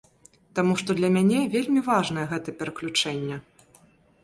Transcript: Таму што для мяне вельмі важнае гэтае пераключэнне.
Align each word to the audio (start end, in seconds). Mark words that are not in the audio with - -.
Таму 0.59 0.77
што 0.81 0.95
для 0.99 1.09
мяне 1.17 1.41
вельмі 1.57 1.85
важнае 1.91 2.25
гэтае 2.33 2.57
пераключэнне. 2.65 3.41